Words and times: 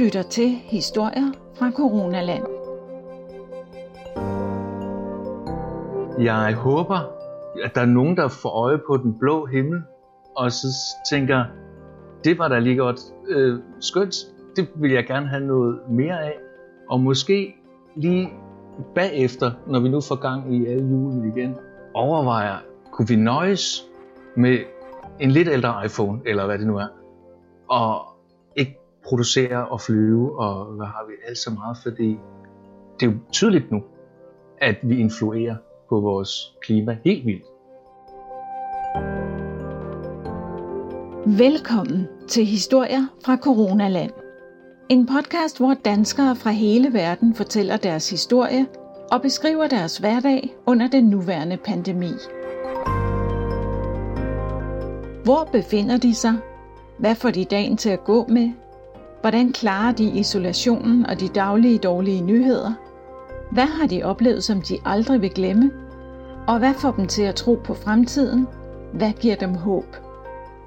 lytter 0.00 0.22
til 0.22 0.48
historier 0.48 1.32
fra 1.58 1.70
Coronaland. 1.70 2.44
Jeg 6.18 6.54
håber, 6.54 6.98
at 7.64 7.74
der 7.74 7.80
er 7.80 7.86
nogen, 7.86 8.16
der 8.16 8.28
får 8.28 8.48
øje 8.48 8.78
på 8.86 8.96
den 8.96 9.18
blå 9.18 9.46
himmel, 9.46 9.82
og 10.36 10.52
så 10.52 10.66
tænker, 11.10 11.44
det 12.24 12.38
var 12.38 12.48
da 12.48 12.58
lige 12.58 12.76
godt 12.76 13.00
øh, 13.28 13.58
skønt, 13.80 14.14
det 14.56 14.68
vil 14.74 14.92
jeg 14.92 15.06
gerne 15.06 15.28
have 15.28 15.46
noget 15.46 15.78
mere 15.90 16.24
af. 16.24 16.34
Og 16.90 17.00
måske 17.00 17.54
lige 17.96 18.28
bagefter, 18.94 19.50
når 19.66 19.80
vi 19.80 19.88
nu 19.88 20.00
får 20.00 20.16
gang 20.16 20.54
i 20.54 20.66
alle 20.66 20.88
julen 20.88 21.36
igen, 21.36 21.56
overvejer, 21.94 22.56
kunne 22.92 23.08
vi 23.08 23.16
nøjes 23.16 23.84
med 24.36 24.58
en 25.20 25.30
lidt 25.30 25.48
ældre 25.48 25.84
iPhone, 25.84 26.20
eller 26.26 26.46
hvad 26.46 26.58
det 26.58 26.66
nu 26.66 26.76
er, 26.76 26.86
og 27.68 28.09
producere 29.04 29.68
og 29.68 29.80
flyve, 29.80 30.40
og 30.40 30.64
hvad 30.64 30.86
har 30.86 31.06
vi 31.08 31.12
alt 31.28 31.38
så 31.38 31.50
meget, 31.50 31.76
fordi 31.82 32.18
det 33.00 33.06
er 33.06 33.10
jo 33.10 33.18
tydeligt 33.32 33.70
nu, 33.70 33.82
at 34.58 34.76
vi 34.82 34.98
influerer 34.98 35.56
på 35.88 36.00
vores 36.00 36.56
klima 36.62 36.98
helt 37.04 37.26
vildt. 37.26 37.44
Velkommen 41.38 42.08
til 42.28 42.44
Historier 42.44 43.06
fra 43.24 43.36
Coronaland. 43.36 44.10
En 44.88 45.06
podcast, 45.06 45.58
hvor 45.58 45.74
danskere 45.84 46.36
fra 46.36 46.50
hele 46.50 46.92
verden 46.92 47.34
fortæller 47.34 47.76
deres 47.76 48.10
historie 48.10 48.66
og 49.12 49.22
beskriver 49.22 49.68
deres 49.68 49.98
hverdag 49.98 50.56
under 50.66 50.88
den 50.88 51.04
nuværende 51.04 51.56
pandemi. 51.56 52.12
Hvor 55.24 55.48
befinder 55.52 55.96
de 55.96 56.14
sig? 56.14 56.34
Hvad 56.98 57.14
får 57.14 57.30
de 57.30 57.44
dagen 57.44 57.76
til 57.76 57.90
at 57.90 58.04
gå 58.04 58.26
med? 58.28 58.52
Hvordan 59.20 59.52
klarer 59.52 59.92
de 59.92 60.18
isolationen 60.18 61.06
og 61.06 61.20
de 61.20 61.28
daglige 61.28 61.78
dårlige 61.78 62.22
nyheder? 62.22 62.72
Hvad 63.52 63.66
har 63.66 63.86
de 63.86 64.02
oplevet, 64.02 64.44
som 64.44 64.60
de 64.60 64.78
aldrig 64.84 65.20
vil 65.20 65.30
glemme? 65.30 65.70
Og 66.48 66.58
hvad 66.58 66.74
får 66.74 66.90
dem 66.92 67.06
til 67.06 67.22
at 67.22 67.34
tro 67.34 67.54
på 67.64 67.74
fremtiden? 67.74 68.46
Hvad 68.94 69.12
giver 69.12 69.36
dem 69.36 69.54
håb? 69.54 69.96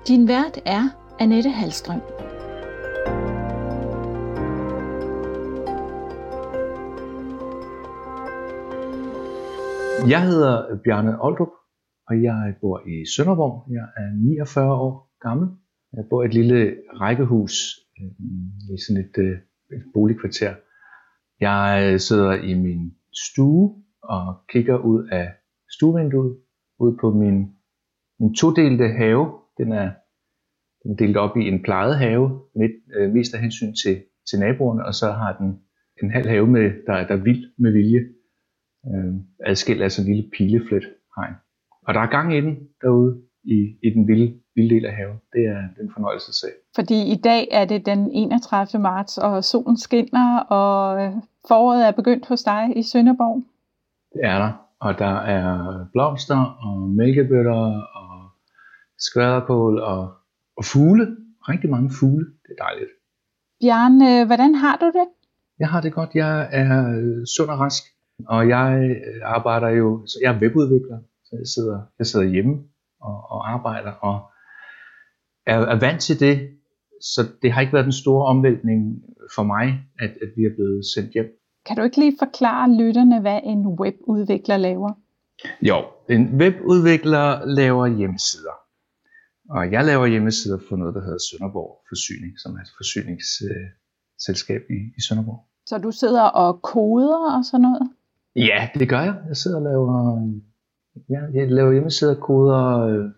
Din 0.07 0.27
vært 0.27 0.59
er 0.65 0.83
Annette 1.19 1.49
Halstrøm. 1.49 2.01
Jeg 10.09 10.21
hedder 10.21 10.77
Bjarne 10.83 11.23
Oldrup, 11.23 11.53
og 12.07 12.23
jeg 12.23 12.53
bor 12.61 12.81
i 12.87 13.05
Sønderborg. 13.15 13.71
Jeg 13.71 13.87
er 13.97 14.09
49 14.37 14.73
år 14.73 15.09
gammel. 15.21 15.47
Jeg 15.93 16.03
bor 16.09 16.23
i 16.23 16.25
et 16.25 16.33
lille 16.33 16.75
rækkehus 17.01 17.53
Øh, 18.01 18.11
i 18.75 18.77
sådan 18.87 19.03
et, 19.05 19.17
øh, 19.17 19.37
et 19.77 19.83
boligkvarter. 19.93 20.55
Jeg 21.39 21.89
øh, 21.93 21.99
sidder 21.99 22.33
i 22.33 22.53
min 22.53 22.93
stue 23.13 23.83
og 24.03 24.45
kigger 24.49 24.77
ud 24.77 25.07
af 25.11 25.33
stuevinduet 25.71 26.37
ud 26.79 26.97
på 27.01 27.11
min, 27.11 27.37
min 28.19 28.33
todelte 28.35 28.87
have. 28.87 29.39
Den 29.57 29.71
er, 29.71 29.91
den 30.83 30.91
er 30.91 30.95
delt 30.95 31.17
op 31.17 31.37
i 31.37 31.47
en 31.47 31.63
plejet 31.63 31.97
have, 31.97 32.41
midt, 32.55 32.71
øh, 32.97 33.11
mest 33.13 33.33
af 33.33 33.41
hensyn 33.41 33.73
til, 33.83 34.03
til 34.29 34.39
naboerne, 34.39 34.85
og 34.85 34.93
så 34.93 35.11
har 35.11 35.37
den 35.37 35.59
en 36.03 36.11
halv 36.11 36.27
have, 36.27 36.47
med, 36.47 36.71
der, 36.87 37.07
der 37.07 37.15
er 37.15 37.23
vild 37.23 37.53
med 37.57 37.71
vilje, 37.71 37.99
øh, 38.87 39.13
adskilt 39.45 39.81
af 39.81 39.91
sådan 39.91 40.11
en 40.11 40.15
lille 40.15 40.31
pileflet 40.37 40.83
hegn. 41.17 41.33
Og 41.87 41.93
der 41.93 41.99
er 41.99 42.09
gang 42.09 42.35
i 42.37 42.41
den 42.41 42.69
derude 42.81 43.21
i, 43.43 43.57
i 43.83 43.89
den 43.89 44.07
vilde, 44.07 44.42
vilde 44.55 44.75
del 44.75 44.85
af 44.85 44.93
haven. 44.93 45.17
Det 45.33 45.45
er 45.45 45.61
den 45.81 45.91
fornøjelse 45.93 46.29
at 46.29 46.35
se. 46.35 46.47
Fordi 46.75 47.11
i 47.11 47.15
dag 47.15 47.47
er 47.51 47.65
det 47.65 47.85
den 47.85 48.11
31. 48.11 48.81
marts, 48.81 49.17
og 49.17 49.43
solen 49.43 49.77
skinner, 49.77 50.39
og 50.39 51.13
foråret 51.47 51.87
er 51.87 51.91
begyndt 51.91 52.27
hos 52.27 52.43
dig 52.43 52.73
i 52.75 52.83
Sønderborg. 52.83 53.43
Det 54.13 54.21
er 54.23 54.37
der. 54.37 54.51
Og 54.79 54.99
der 54.99 55.15
er 55.15 55.85
blomster 55.91 56.41
og 56.65 56.89
mælkebøtter 56.89 57.81
og 58.01 58.29
skvaderkål 58.99 59.79
og, 59.79 60.13
og 60.57 60.65
fugle. 60.65 61.17
Rigtig 61.49 61.69
mange 61.69 61.91
fugle. 61.99 62.25
Det 62.25 62.55
er 62.59 62.63
dejligt. 62.63 62.89
Bjarne, 63.61 64.25
hvordan 64.25 64.55
har 64.55 64.77
du 64.77 64.85
det? 64.85 65.07
Jeg 65.59 65.69
har 65.69 65.81
det 65.81 65.93
godt. 65.93 66.09
Jeg 66.15 66.49
er 66.51 66.71
sund 67.37 67.49
og 67.49 67.59
rask. 67.59 67.83
Og 68.27 68.49
jeg 68.49 68.95
arbejder 69.23 69.69
jo, 69.69 70.05
så 70.07 70.19
jeg 70.23 70.35
er 70.35 70.39
webudvikler. 70.39 70.99
Så 71.23 71.35
jeg 71.35 71.47
sidder, 71.47 71.81
jeg 71.99 72.05
sidder 72.05 72.25
hjemme 72.25 72.63
og, 73.01 73.31
og 73.31 73.53
arbejder 73.53 73.91
og 73.91 74.21
er, 75.45 75.59
er 75.59 75.79
vant 75.79 76.01
til 76.01 76.19
det. 76.19 76.49
Så 77.01 77.21
det 77.41 77.51
har 77.51 77.61
ikke 77.61 77.73
været 77.73 77.83
den 77.83 77.93
store 78.03 78.25
omvæltning 78.25 79.03
for 79.35 79.43
mig, 79.43 79.65
at, 79.99 80.09
at 80.09 80.29
vi 80.37 80.43
er 80.43 80.55
blevet 80.55 80.85
sendt 80.95 81.11
hjem. 81.13 81.25
Kan 81.65 81.77
du 81.77 81.83
ikke 81.83 81.99
lige 81.99 82.15
forklare 82.19 82.75
lytterne, 82.77 83.21
hvad 83.21 83.39
en 83.43 83.67
webudvikler 83.67 84.57
laver? 84.57 84.91
Jo, 85.61 85.77
en 86.09 86.41
webudvikler 86.41 87.45
laver 87.45 87.87
hjemmesider. 87.87 88.55
Og 89.49 89.71
jeg 89.71 89.85
laver 89.85 90.05
hjemmesider 90.05 90.59
for 90.69 90.75
noget, 90.75 90.95
der 90.95 91.01
hedder 91.01 91.17
Sønderborg 91.29 91.71
Forsyning, 91.89 92.39
som 92.39 92.55
er 92.55 92.61
et 92.61 92.71
forsyningsselskab 92.77 94.61
i, 94.69 94.79
i 94.97 95.01
Sønderborg. 95.07 95.39
Så 95.65 95.77
du 95.77 95.91
sidder 95.91 96.23
og 96.23 96.61
koder 96.61 97.37
og 97.37 97.45
sådan 97.45 97.61
noget? 97.61 97.89
Ja, 98.35 98.69
det 98.79 98.89
gør 98.89 99.01
jeg. 99.01 99.15
Jeg 99.27 99.37
sidder 99.37 99.57
og 99.57 99.63
laver, 99.63 100.17
ja, 101.09 101.19
jeg 101.33 101.51
laver 101.51 101.71
hjemmesider, 101.71 102.15
koder 102.15 102.63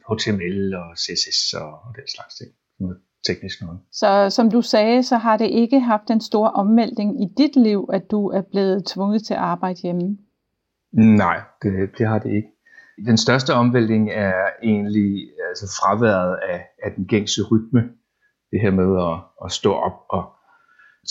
HTML 0.09 0.75
og 0.75 0.97
CSS 0.97 1.53
og, 1.53 1.67
og 1.67 1.95
den 1.95 2.07
slags 2.07 2.35
ting. 2.35 2.51
Noget 2.79 2.97
teknisk 3.27 3.61
noget. 3.61 3.79
Så 3.91 4.29
som 4.29 4.51
du 4.51 4.61
sagde, 4.61 5.03
så 5.03 5.17
har 5.17 5.37
det 5.37 5.45
ikke 5.45 5.79
haft 5.79 6.09
en 6.09 6.21
stor 6.21 6.47
omvæltning 6.47 7.23
i 7.23 7.27
dit 7.37 7.55
liv, 7.55 7.89
at 7.93 8.11
du 8.11 8.27
er 8.27 8.41
blevet 8.41 8.85
tvunget 8.85 9.25
til 9.25 9.33
at 9.33 9.39
arbejde 9.39 9.81
hjemme? 9.81 10.17
Nej, 10.93 11.41
det, 11.63 11.89
det 11.97 12.07
har 12.07 12.19
det 12.19 12.29
ikke. 12.29 12.47
Den 13.05 13.17
største 13.17 13.53
omvæltning 13.53 14.09
er 14.11 14.43
egentlig 14.63 15.29
altså 15.49 15.65
fraværet 15.79 16.39
af, 16.49 16.67
af 16.83 16.91
den 16.95 17.05
gængse 17.05 17.41
rytme. 17.51 17.81
Det 18.51 18.61
her 18.61 18.71
med 18.71 18.89
at, 19.09 19.45
at 19.45 19.51
stå 19.51 19.73
op 19.73 19.97
og 20.09 20.23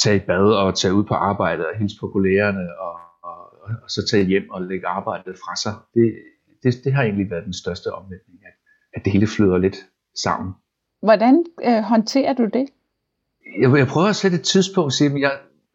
tage 0.03 0.17
i 0.17 0.27
bad 0.27 0.53
og 0.53 0.75
tage 0.75 0.95
ud 0.95 1.05
på 1.05 1.15
arbejdet 1.15 1.67
og 1.67 1.77
hilse 1.79 1.97
på 2.01 2.09
kollegerne 2.09 2.79
og, 2.79 2.97
og, 3.23 3.39
og 3.83 3.91
så 3.91 4.07
tage 4.11 4.25
hjem 4.25 4.51
og 4.51 4.63
lægge 4.63 4.87
arbejdet 4.87 5.37
fra 5.45 5.57
sig. 5.57 5.73
Det, 5.95 6.15
det, 6.65 6.85
det 6.85 6.93
har 6.93 7.03
egentlig 7.03 7.31
været 7.31 7.45
den 7.45 7.53
største 7.53 7.93
omvæltning, 7.93 8.39
at, 8.47 8.55
at 8.95 9.05
det 9.05 9.13
hele 9.13 9.27
flyder 9.27 9.59
lidt 9.59 9.77
sammen. 10.25 10.53
Hvordan 11.03 11.45
øh, 11.65 11.83
håndterer 11.83 12.33
du 12.33 12.45
det? 12.45 12.67
Jeg, 13.61 13.79
jeg 13.79 13.87
prøver 13.87 14.09
at 14.09 14.17
sætte 14.17 14.37
et 14.37 14.43
tidspunkt 14.43 14.87
og 14.87 14.93
sige, 14.93 15.11
at 15.11 15.21
jeg 15.21 15.33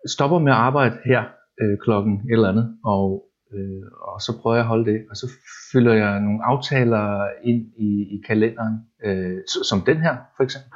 stopper 0.07 0.39
med 0.39 0.51
at 0.51 0.57
arbejde 0.57 0.97
her 1.05 1.23
øh, 1.61 1.77
klokken 1.83 2.13
et 2.13 2.31
eller 2.31 2.49
andet, 2.49 2.77
og, 2.83 3.25
øh, 3.53 3.83
og 4.01 4.21
så 4.21 4.31
prøver 4.41 4.55
jeg 4.55 4.63
at 4.63 4.67
holde 4.67 4.91
det. 4.91 4.99
Og 5.09 5.15
så 5.15 5.27
fylder 5.71 5.93
jeg 5.93 6.19
nogle 6.19 6.45
aftaler 6.45 7.27
ind 7.43 7.61
i, 7.77 7.89
i 8.15 8.21
kalenderen, 8.27 8.75
øh, 9.05 9.37
som 9.69 9.81
den 9.81 9.97
her 9.97 10.15
for 10.37 10.43
eksempel, 10.43 10.71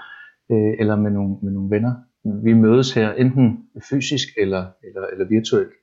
øh, 0.51 0.73
eller 0.79 0.95
med 0.95 1.11
nogle, 1.11 1.35
med 1.43 1.51
nogle 1.51 1.69
venner. 1.75 1.93
Vi 2.43 2.53
mødes 2.53 2.93
her 2.93 3.13
enten 3.13 3.65
fysisk 3.89 4.27
eller, 4.37 4.65
eller, 4.83 5.07
eller 5.07 5.25
virtuelt 5.27 5.73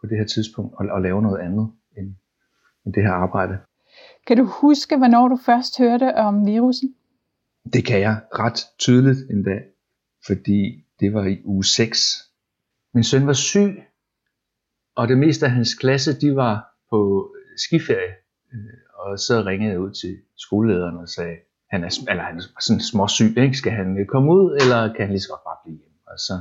på 0.00 0.06
det 0.06 0.18
her 0.18 0.26
tidspunkt 0.26 0.74
og, 0.78 0.86
og 0.90 1.02
laver 1.02 1.20
noget 1.20 1.38
andet 1.38 1.70
end, 1.98 2.14
end 2.86 2.94
det 2.94 3.02
her 3.02 3.12
arbejde. 3.12 3.58
Kan 4.28 4.36
du 4.36 4.44
huske, 4.44 4.96
hvornår 4.96 5.28
du 5.28 5.36
først 5.46 5.78
hørte 5.78 6.14
om 6.14 6.46
virusen? 6.46 6.94
Det 7.72 7.84
kan 7.84 8.00
jeg 8.00 8.20
ret 8.32 8.60
tydeligt 8.78 9.30
en 9.30 9.42
dag, 9.42 9.62
fordi 10.26 10.84
det 11.00 11.14
var 11.14 11.24
i 11.24 11.42
uge 11.44 11.64
6. 11.64 11.98
Min 12.94 13.04
søn 13.04 13.26
var 13.26 13.32
syg, 13.32 13.82
og 14.94 15.08
det 15.08 15.18
meste 15.18 15.46
af 15.46 15.52
hans 15.52 15.74
klasse, 15.74 16.20
de 16.20 16.36
var 16.36 16.74
på 16.90 17.30
skiferie. 17.56 18.14
Og 18.94 19.18
så 19.18 19.42
ringede 19.46 19.72
jeg 19.72 19.80
ud 19.80 19.90
til 19.90 20.16
skolelederen 20.36 20.96
og 20.96 21.08
sagde, 21.08 21.36
han 21.70 21.84
er, 21.84 21.98
eller 22.08 22.22
han 22.22 22.36
er 22.36 22.60
sådan 22.60 22.80
småsyg, 22.80 23.38
ikke? 23.38 23.56
skal 23.56 23.72
han 23.72 24.06
komme 24.08 24.32
ud, 24.32 24.58
eller 24.60 24.92
kan 24.94 25.00
han 25.06 25.10
lige 25.10 25.20
så 25.20 25.28
godt 25.28 25.44
bare 25.44 25.56
blive 25.64 25.78
hjemme? 25.78 25.98
Og 26.06 26.18
så, 26.18 26.40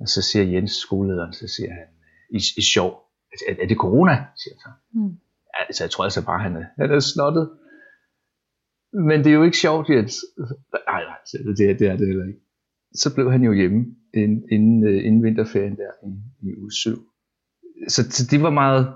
og 0.00 0.08
så 0.08 0.22
siger 0.22 0.44
Jens, 0.44 0.72
skolelederen, 0.72 1.32
så 1.32 1.48
siger 1.48 1.72
han, 1.72 1.86
i, 2.30 2.40
i 2.56 2.62
sjov, 2.62 2.90
er, 3.48 3.54
er 3.62 3.66
det 3.66 3.76
corona, 3.76 4.24
siger 4.36 4.54
han 4.54 4.60
så. 4.60 4.70
Mm. 4.92 5.16
Altså, 5.68 5.84
jeg 5.84 5.90
tror 5.90 6.04
altså 6.04 6.24
bare, 6.26 6.40
han 6.40 6.56
er, 6.56 6.64
han 6.78 6.90
er 6.90 7.00
snottet. 7.00 7.50
Men 8.92 9.18
det 9.18 9.26
er 9.26 9.34
jo 9.34 9.42
ikke 9.42 9.56
sjovt, 9.56 9.88
Jens. 9.88 10.14
Nej, 10.88 11.02
nej, 11.04 11.18
det, 11.58 11.78
det 11.78 11.86
er 11.88 11.96
det 11.96 12.06
heller 12.06 12.26
ikke. 12.26 12.40
Så 12.94 13.14
blev 13.14 13.32
han 13.32 13.42
jo 13.42 13.52
hjemme 13.52 13.86
inden, 14.14 14.42
inden, 14.52 14.88
inden 14.88 15.22
vinterferien 15.22 15.76
der 15.76 15.90
i, 16.06 16.10
i 16.48 16.60
uge 16.60 16.72
7. 16.72 16.90
Så, 17.88 18.10
så 18.10 18.26
det 18.30 18.42
var 18.42 18.50
meget, 18.50 18.86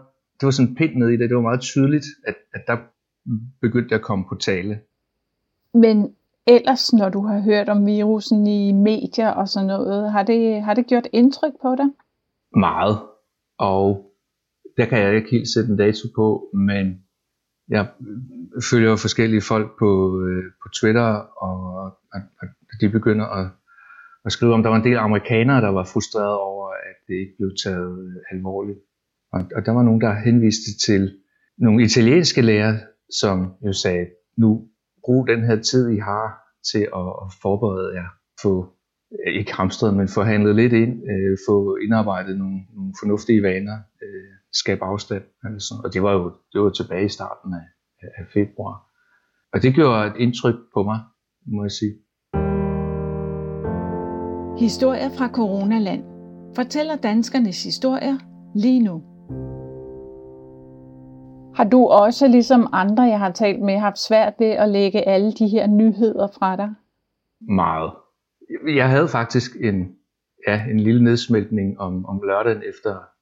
det 0.41 0.47
var 0.47 0.51
sådan 0.51 0.75
pind 0.75 0.95
med 0.97 1.09
i 1.09 1.17
det. 1.17 1.29
Det 1.31 1.37
var 1.37 1.43
meget 1.43 1.61
tydeligt, 1.61 2.05
at, 2.27 2.35
at 2.55 2.63
der 2.67 2.77
begyndte 3.61 3.93
jeg 3.93 3.99
at 3.99 4.05
komme 4.05 4.25
på 4.29 4.35
tale. 4.35 4.81
Men 5.75 6.15
ellers, 6.47 6.93
når 6.93 7.09
du 7.09 7.27
har 7.27 7.41
hørt 7.41 7.69
om 7.69 7.87
virusen 7.87 8.47
i 8.47 8.73
medier 8.73 9.31
og 9.31 9.49
sådan 9.49 9.67
noget, 9.67 10.13
har 10.13 10.23
det, 10.23 10.63
har 10.63 10.75
det 10.75 10.87
gjort 10.87 11.09
indtryk 11.13 11.53
på 11.63 11.75
dig? 11.77 11.87
Meget. 12.57 12.99
Og 13.59 14.14
der 14.77 14.87
kan 14.87 14.99
jeg 14.99 15.17
ikke 15.17 15.31
helt 15.31 15.49
sætte 15.49 15.71
en 15.71 15.77
dato 15.77 16.09
på, 16.17 16.51
men 16.55 17.05
jeg 17.69 17.89
følger 18.71 18.91
jo 18.91 18.97
forskellige 18.97 19.41
folk 19.41 19.79
på, 19.79 19.91
øh, 20.23 20.45
på 20.63 20.69
Twitter, 20.81 21.11
og, 21.47 21.85
og, 22.15 22.21
og 22.43 22.75
de 22.81 22.89
begynder 22.89 23.27
at, 23.27 23.51
at 24.25 24.33
skrive 24.33 24.55
om, 24.55 24.63
der 24.63 24.71
var 24.71 24.77
en 24.77 24.85
del 24.85 24.97
amerikanere, 24.97 25.61
der 25.61 25.69
var 25.69 25.85
frustrerede 25.85 26.41
over, 26.41 26.69
at 26.69 26.97
det 27.09 27.15
ikke 27.15 27.35
blev 27.39 27.51
taget 27.65 27.99
øh, 28.07 28.37
alvorligt. 28.37 28.79
Og, 29.33 29.41
og 29.57 29.67
der 29.67 29.73
var 29.73 29.83
nogen, 29.83 30.01
der 30.01 30.25
henviste 30.25 30.79
til 30.87 31.19
nogle 31.59 31.85
italienske 31.85 32.43
læger, 32.43 32.79
som 33.21 33.55
jo 33.67 33.73
sagde, 33.73 34.07
nu 34.37 34.69
brug 35.05 35.29
den 35.29 35.45
her 35.45 35.57
tid, 35.63 35.91
I 35.91 35.99
har 35.99 36.45
til 36.73 36.85
at, 37.01 37.09
at 37.23 37.29
forberede 37.43 37.95
jer, 37.95 38.09
på, 38.43 38.75
ikke 39.27 39.55
hamstret, 39.55 39.97
men 39.97 40.09
få 40.09 40.23
handlet 40.23 40.57
lidt 40.57 40.73
ind, 40.73 40.95
øh, 41.13 41.39
få 41.49 41.77
indarbejdet 41.77 42.39
nogle, 42.39 42.61
nogle 42.77 42.93
fornuftige 43.01 43.43
vaner, 43.43 43.79
øh, 44.03 44.34
skabe 44.55 44.85
afstand. 44.85 45.25
Altså. 45.45 45.75
Og 45.85 45.95
det 45.95 46.03
var 46.03 46.13
jo 46.13 46.33
det 46.53 46.61
var 46.61 46.71
tilbage 46.71 47.05
i 47.05 47.09
starten 47.09 47.55
af, 47.55 47.67
af 48.19 48.27
februar. 48.35 48.77
Og 49.53 49.63
det 49.63 49.75
gjorde 49.75 50.07
et 50.07 50.17
indtryk 50.17 50.55
på 50.75 50.83
mig, 50.83 51.01
må 51.47 51.63
jeg 51.65 51.71
sige. 51.71 51.95
Historier 54.59 55.11
fra 55.19 55.29
Coronaland 55.29 56.05
fortæller 56.57 56.97
danskernes 56.97 57.65
historier 57.65 58.19
lige 58.55 58.81
nu. 58.81 59.03
Har 61.57 61.65
du 61.65 61.87
også, 61.87 62.29
ligesom 62.29 62.69
andre, 62.73 63.03
jeg 63.03 63.19
har 63.19 63.33
talt 63.33 63.63
med, 63.63 63.79
haft 63.79 63.99
svært 63.99 64.35
ved 64.39 64.47
at 64.47 64.69
lægge 64.69 65.09
alle 65.09 65.33
de 65.33 65.49
her 65.49 65.67
nyheder 65.67 66.29
fra 66.39 66.57
dig? 66.57 66.75
Meget. 67.41 67.93
Jeg 68.67 68.91
havde 68.91 69.09
faktisk 69.09 69.51
en, 69.61 69.97
ja, 70.49 70.65
en 70.71 70.81
lille 70.81 71.05
nedsmeltning 71.05 71.81
om, 71.81 72.07
om 72.07 72.21
lørdagen 72.23 72.63
efter 72.69 73.14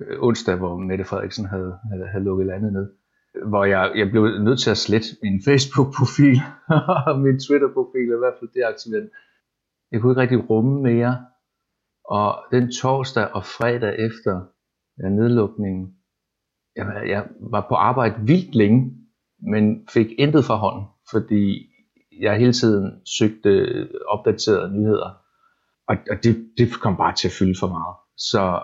Øh, 0.00 0.22
onsdag, 0.22 0.56
hvor 0.56 0.76
Mette 0.76 1.04
Frederiksen 1.04 1.46
havde, 1.46 1.78
havde, 1.90 2.06
havde 2.06 2.24
lukket 2.24 2.46
landet 2.46 2.72
ned. 2.72 2.86
Hvor 3.48 3.64
jeg, 3.64 3.92
jeg 3.96 4.10
blev 4.10 4.22
nødt 4.22 4.60
til 4.60 4.70
at 4.70 4.76
slette 4.76 5.08
min 5.22 5.40
Facebook-profil 5.44 6.40
og 7.08 7.18
min 7.20 7.40
Twitter-profil, 7.40 8.08
i 8.16 8.20
hvert 8.22 8.38
fald 8.38 8.50
deaktivere 8.54 9.08
Jeg 9.92 10.00
kunne 10.00 10.12
ikke 10.12 10.20
rigtig 10.20 10.50
rumme 10.50 10.82
mere. 10.82 11.26
Og 12.04 12.44
den 12.52 12.72
torsdag 12.72 13.28
og 13.32 13.44
fredag 13.44 13.94
efter 13.98 14.40
ja, 15.02 15.08
nedlukningen, 15.08 15.94
jeg, 16.76 17.04
jeg 17.08 17.28
var 17.40 17.66
på 17.68 17.74
arbejde 17.74 18.14
vildt 18.26 18.54
længe, 18.54 18.80
men 19.52 19.88
fik 19.88 20.06
intet 20.18 20.44
fra 20.44 20.56
hånden, 20.56 20.86
fordi 21.10 21.66
jeg 22.20 22.38
hele 22.38 22.52
tiden 22.52 23.00
søgte 23.18 23.88
opdaterede 24.06 24.74
nyheder, 24.74 25.10
og, 25.88 25.96
og 26.10 26.16
det, 26.24 26.50
det 26.58 26.80
kom 26.80 26.96
bare 26.96 27.14
til 27.14 27.28
at 27.28 27.36
fylde 27.38 27.58
for 27.60 27.68
meget. 27.68 27.96
Så, 28.16 28.62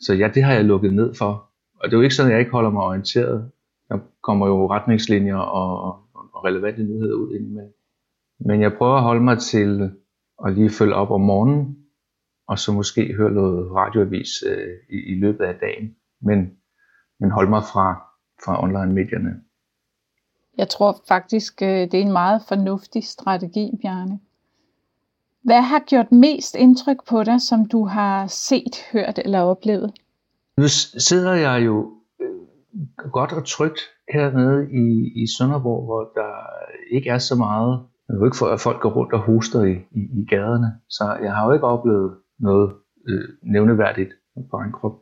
så 0.00 0.14
ja, 0.14 0.28
det 0.34 0.42
har 0.42 0.52
jeg 0.52 0.64
lukket 0.64 0.94
ned 0.94 1.14
for. 1.14 1.50
Og 1.80 1.84
det 1.84 1.92
er 1.92 1.96
jo 1.96 2.02
ikke 2.02 2.14
sådan, 2.14 2.30
at 2.30 2.32
jeg 2.32 2.40
ikke 2.40 2.52
holder 2.52 2.70
mig 2.70 2.82
orienteret. 2.82 3.50
Der 3.88 3.98
kommer 4.22 4.46
jo 4.46 4.70
retningslinjer 4.70 5.36
og, 5.36 5.82
og 5.84 6.44
relevante 6.44 6.82
nyheder 6.82 7.14
ud 7.14 7.34
indimellem. 7.34 7.72
Men 8.40 8.60
jeg 8.60 8.72
prøver 8.78 8.96
at 8.96 9.02
holde 9.02 9.24
mig 9.24 9.38
til 9.38 9.90
at 10.46 10.52
lige 10.52 10.70
følge 10.70 10.94
op 10.94 11.10
om 11.10 11.20
morgenen, 11.20 11.76
og 12.48 12.58
så 12.58 12.72
måske 12.72 13.14
høre 13.14 13.30
noget 13.30 13.72
radioavis 13.72 14.28
øh, 14.46 14.74
i, 14.90 15.12
i 15.12 15.20
løbet 15.20 15.44
af 15.44 15.54
dagen. 15.54 15.96
Men, 16.22 16.50
men 17.20 17.30
holde 17.30 17.50
mig 17.50 17.62
fra, 17.62 17.94
fra 18.44 18.62
online-medierne. 18.62 19.30
Jeg 20.58 20.68
tror 20.68 21.02
faktisk, 21.08 21.62
øh, 21.62 21.68
det 21.68 21.94
er 21.94 22.02
en 22.02 22.12
meget 22.12 22.42
fornuftig 22.48 23.04
strategi, 23.04 23.70
Bjarne. 23.82 24.20
Hvad 25.46 25.62
har 25.62 25.82
gjort 25.86 26.12
mest 26.12 26.54
indtryk 26.54 26.96
på 27.08 27.22
dig, 27.24 27.40
som 27.42 27.66
du 27.66 27.84
har 27.84 28.26
set, 28.26 28.76
hørt 28.92 29.18
eller 29.24 29.40
oplevet? 29.40 29.92
Nu 30.58 30.68
sidder 31.08 31.34
jeg 31.34 31.66
jo 31.66 31.92
øh, 32.20 33.10
godt 33.12 33.32
og 33.32 33.46
trygt 33.46 33.80
hernede 34.12 34.68
i, 34.72 35.12
i 35.22 35.26
Sønderborg, 35.38 35.84
hvor 35.84 36.02
der 36.14 36.32
ikke 36.94 37.10
er 37.10 37.18
så 37.18 37.34
meget. 37.34 37.86
Jeg 38.08 38.16
er 38.16 38.24
ikke 38.24 38.36
for, 38.36 38.46
at 38.46 38.60
folk 38.60 38.80
går 38.80 38.90
rundt 38.90 39.12
og 39.12 39.20
hoster 39.20 39.62
i, 39.62 39.72
i, 39.72 40.00
i 40.20 40.26
gaderne, 40.28 40.72
så 40.88 41.04
jeg 41.22 41.34
har 41.34 41.46
jo 41.46 41.52
ikke 41.52 41.66
oplevet 41.66 42.16
noget 42.38 42.72
øh, 43.08 43.28
nævneværdigt 43.42 44.10
på 44.50 44.56
en 44.56 44.72
krop. 44.72 44.96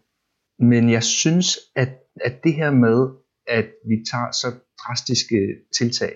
Men 0.58 0.90
jeg 0.90 1.02
synes, 1.02 1.58
at, 1.76 1.88
at 2.20 2.44
det 2.44 2.54
her 2.54 2.70
med, 2.70 3.08
at 3.46 3.66
vi 3.88 3.96
tager 4.10 4.30
så 4.32 4.46
drastiske 4.80 5.40
tiltag 5.78 6.12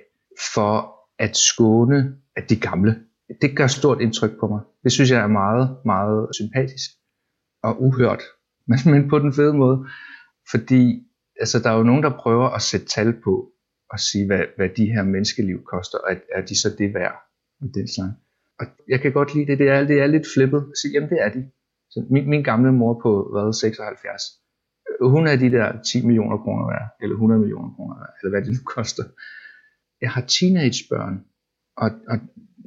for 0.54 0.94
at 1.18 1.36
skåne 1.36 2.16
at 2.36 2.50
de 2.50 2.56
gamle. 2.56 3.07
Det 3.42 3.56
gør 3.56 3.66
stort 3.66 4.00
indtryk 4.00 4.30
på 4.40 4.46
mig. 4.46 4.60
Det 4.84 4.92
synes 4.92 5.10
jeg 5.10 5.20
er 5.22 5.26
meget, 5.26 5.76
meget 5.84 6.28
sympatisk 6.34 6.90
og 7.62 7.82
uhørt, 7.82 8.22
men, 8.68 8.78
men 8.84 9.08
på 9.08 9.18
den 9.18 9.32
fede 9.32 9.54
måde. 9.54 9.86
Fordi 10.50 10.82
altså, 11.40 11.58
der 11.58 11.70
er 11.70 11.76
jo 11.76 11.82
nogen, 11.82 12.02
der 12.02 12.18
prøver 12.22 12.48
at 12.48 12.62
sætte 12.62 12.86
tal 12.86 13.12
på 13.24 13.52
og 13.90 13.98
sige, 13.98 14.26
hvad, 14.26 14.44
hvad 14.56 14.68
de 14.76 14.86
her 14.86 15.02
menneskeliv 15.02 15.64
koster, 15.64 15.98
og 15.98 16.12
er, 16.12 16.18
er 16.34 16.42
de 16.46 16.60
så 16.60 16.68
det 16.78 16.94
værd? 16.94 17.16
Og 17.60 17.66
den 17.74 17.88
slags. 17.94 18.14
Og 18.60 18.66
jeg 18.88 19.00
kan 19.00 19.12
godt 19.12 19.34
lide 19.34 19.46
det, 19.46 19.58
det 19.58 19.68
er, 19.68 19.84
det 19.84 20.00
er 20.00 20.06
lidt 20.06 20.26
flippet 20.34 20.60
at 20.72 20.78
sige, 20.82 20.92
jamen 20.92 21.10
det 21.10 21.18
er 21.22 21.28
de. 21.28 21.50
Så 21.90 22.06
min, 22.10 22.30
min 22.30 22.42
gamle 22.42 22.72
mor 22.72 23.00
på 23.02 23.10
hvad, 23.32 23.52
76, 23.52 24.22
hun 25.00 25.26
er 25.26 25.36
de 25.36 25.50
der 25.50 25.82
10 25.82 26.06
millioner 26.06 26.36
kroner 26.36 26.66
værd, 26.72 26.88
eller 27.02 27.14
100 27.14 27.40
millioner 27.40 27.70
kroner 27.74 27.96
værd, 27.98 28.12
eller 28.18 28.30
hvad 28.30 28.42
det 28.42 28.52
nu 28.52 28.62
koster. 28.76 29.04
Jeg 30.00 30.10
har 30.10 30.24
teenagebørn, 30.34 31.24
og, 31.76 31.90
og 32.10 32.16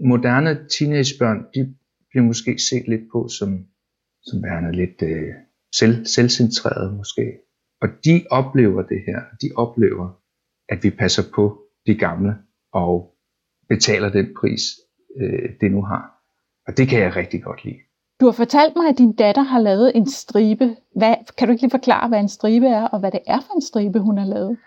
moderne 0.06 0.68
teenagebørn, 0.69 1.45
de 1.56 1.75
bliver 2.09 2.24
måske 2.24 2.59
set 2.69 2.88
lidt 2.88 3.01
på 3.12 3.27
som, 3.27 3.65
som 4.24 4.44
værende 4.44 4.71
lidt 4.71 5.01
øh, 5.01 5.33
selv, 5.75 6.06
selvcentreret 6.06 6.98
måske. 6.98 7.38
Og 7.81 7.88
de 8.06 8.25
oplever 8.30 8.81
det 8.81 9.01
her, 9.07 9.19
de 9.42 9.50
oplever, 9.56 10.09
at 10.69 10.83
vi 10.83 10.89
passer 10.89 11.24
på 11.36 11.62
de 11.88 11.95
gamle, 11.95 12.36
og 12.74 13.15
betaler 13.69 14.09
den 14.09 14.27
pris, 14.39 14.62
øh, 15.21 15.50
det 15.62 15.71
nu 15.71 15.81
har. 15.81 16.06
Og 16.68 16.77
det 16.77 16.88
kan 16.88 17.00
jeg 17.00 17.15
rigtig 17.15 17.44
godt 17.44 17.65
lide. 17.65 17.80
Du 18.19 18.25
har 18.25 18.31
fortalt 18.31 18.74
mig, 18.75 18.89
at 18.89 18.98
din 18.98 19.15
datter 19.15 19.42
har 19.42 19.59
lavet 19.59 19.92
en 19.95 20.09
stribe. 20.09 20.75
Hvad, 20.95 21.15
kan 21.38 21.48
du 21.48 21.51
ikke 21.51 21.63
lige 21.63 21.71
forklare, 21.71 22.07
hvad 22.09 22.19
en 22.19 22.30
stribe 22.30 22.68
er, 22.68 22.88
og 22.88 23.00
hvad 23.00 23.12
det 23.12 23.19
er 23.27 23.39
for 23.42 23.53
en 23.56 23.62
stribe, 23.62 24.00
hun 24.00 24.18
har 24.18 24.25
lavet? 24.25 24.57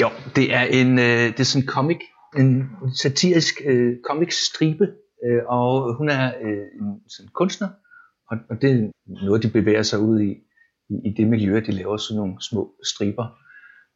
Jo, 0.00 0.08
det 0.36 0.54
er 0.54 0.62
en 0.62 0.98
øh, 0.98 1.24
det 1.34 1.40
er 1.40 1.44
sådan 1.44 1.62
en 1.62 1.68
comic, 1.68 2.00
en 2.36 2.70
satirisk 3.02 3.54
øh, 3.64 3.96
comic 4.08 4.32
stribe, 4.32 4.86
øh, 5.24 5.42
og 5.46 5.94
hun 5.94 6.08
er 6.08 6.32
øh, 6.42 6.66
en 6.80 7.08
sådan 7.08 7.30
kunstner, 7.34 7.68
og, 8.30 8.36
og 8.50 8.62
det 8.62 8.70
er 8.70 8.90
noget, 9.24 9.42
de 9.42 9.50
bevæger 9.50 9.82
sig 9.82 10.00
ud 10.00 10.20
i, 10.20 10.30
i, 10.90 10.94
i 11.08 11.14
det 11.16 11.28
miljø, 11.28 11.60
de 11.66 11.72
laver 11.72 11.96
sådan 11.96 12.16
nogle 12.16 12.42
små 12.42 12.74
striber. 12.84 13.26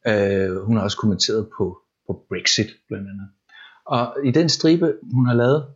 Øh, 0.08 0.56
hun 0.66 0.76
har 0.76 0.84
også 0.84 0.98
kommenteret 0.98 1.48
på, 1.58 1.78
på 2.06 2.26
Brexit 2.28 2.70
blandt 2.88 3.08
andet. 3.08 3.28
Og 3.86 4.16
i 4.24 4.30
den 4.30 4.48
stribe, 4.48 4.94
hun 5.14 5.26
har 5.26 5.34
lavet, 5.34 5.66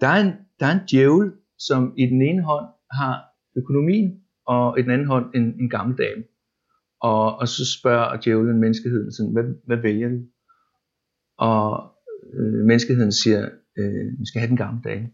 der 0.00 0.06
er 0.06 0.20
en, 0.20 0.32
der 0.60 0.66
er 0.66 0.72
en 0.72 0.86
djævel, 0.90 1.32
som 1.58 1.94
i 1.96 2.06
den 2.06 2.22
ene 2.22 2.42
hånd 2.42 2.66
har 2.92 3.24
økonomien, 3.56 4.20
og 4.46 4.78
i 4.78 4.82
den 4.82 4.90
anden 4.90 5.06
hånd 5.06 5.34
en, 5.34 5.42
en 5.60 5.70
gammel 5.70 5.98
dame. 5.98 6.22
Og, 7.00 7.36
og 7.36 7.48
så 7.48 7.78
spørger 7.78 8.20
djævlen 8.20 8.60
menneskeheden, 8.60 9.12
sådan, 9.12 9.32
hvad, 9.32 9.44
hvad 9.66 9.76
vælger 9.76 10.08
du? 10.08 10.18
Og 11.40 11.92
øh, 12.34 12.64
menneskeheden 12.70 13.12
siger, 13.12 13.48
øh, 13.78 14.18
vi 14.18 14.26
skal 14.26 14.40
have 14.40 14.48
den 14.48 14.56
gamle 14.56 14.80
dame. 14.84 15.08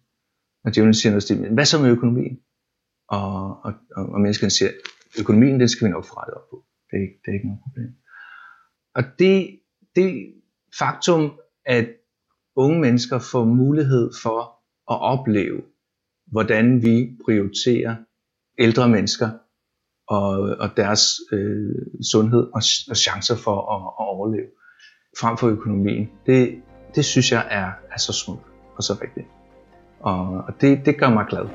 Og 0.65 0.75
djævlen 0.75 0.95
siger 0.95 1.11
noget 1.11 1.23
stil, 1.23 1.55
hvad 1.55 1.65
så 1.65 1.83
med 1.83 1.91
økonomien? 1.91 2.39
Og, 3.09 3.65
og, 3.65 3.73
og, 3.97 4.07
og 4.15 4.21
menneskeheden 4.21 4.51
siger, 4.51 4.71
økonomien, 5.21 5.61
den 5.61 5.69
skal 5.69 5.87
vi 5.87 5.93
nok 5.93 6.05
få 6.05 6.15
rettet 6.15 6.35
op 6.35 6.49
på. 6.51 6.65
Det 6.91 6.97
er 6.97 7.03
ikke, 7.03 7.19
det 7.23 7.29
er 7.31 7.35
ikke 7.35 7.47
noget 7.47 7.63
problem. 7.63 7.91
Og 8.95 9.03
det, 9.19 9.61
det 9.97 10.35
faktum, 10.79 11.23
at 11.67 11.89
unge 12.57 12.81
mennesker 12.81 13.19
får 13.19 13.45
mulighed 13.45 14.11
for 14.23 14.41
at 14.93 15.01
opleve 15.01 15.63
hvordan 16.27 16.83
vi 16.83 17.17
prioriterer 17.25 17.97
ældre 18.59 18.89
mennesker 18.89 19.29
og, 20.09 20.31
og 20.59 20.69
deres 20.77 21.03
øh, 21.33 21.87
sundhed 22.13 22.41
og, 22.41 22.63
og 22.91 22.97
chancer 22.97 23.37
for 23.37 23.57
at, 23.75 23.83
at 24.01 24.09
overleve 24.15 24.51
frem 25.21 25.37
for 25.37 25.49
økonomien. 25.49 26.11
Det, 26.27 26.63
det 26.95 27.05
synes 27.05 27.33
jeg 27.33 27.47
er, 27.51 27.71
er 27.93 27.99
så 27.99 28.13
smukt 28.13 28.47
og 28.77 28.83
så 28.83 28.93
rigtigt. 29.03 29.27
Og, 30.01 30.45
og 30.47 30.61
det, 30.61 30.87
det 30.87 30.99
gør 30.99 31.11
mig 31.11 31.27
glad. 31.29 31.47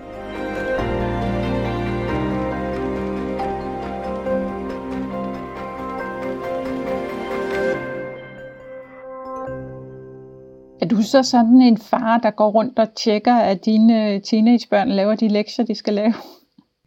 du 10.92 11.04
så 11.04 11.24
sådan 11.24 11.62
en 11.62 11.78
far, 11.78 12.18
der 12.18 12.32
går 12.32 12.52
rundt 12.52 12.80
og 12.80 12.88
tjekker, 12.96 13.36
at 13.36 13.66
dine 13.66 14.14
øh, 14.14 14.22
teenagebørn 14.22 14.90
laver 14.90 15.16
de 15.16 15.28
lektier, 15.28 15.66
de 15.66 15.76
skal 15.76 15.94
lave? 15.94 16.14